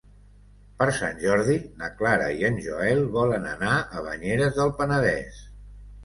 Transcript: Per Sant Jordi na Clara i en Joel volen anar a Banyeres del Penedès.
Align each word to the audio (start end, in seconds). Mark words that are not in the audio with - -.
Per 0.77 0.85
Sant 0.99 1.17
Jordi 1.23 1.57
na 1.81 1.89
Clara 1.99 2.29
i 2.39 2.47
en 2.49 2.57
Joel 2.67 3.01
volen 3.17 3.45
anar 3.49 3.75
a 3.99 4.03
Banyeres 4.07 4.57
del 4.61 4.73
Penedès. 4.81 5.43